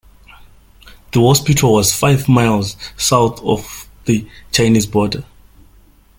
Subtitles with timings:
[1.11, 5.23] The hospital was five miles south of the Chinese border.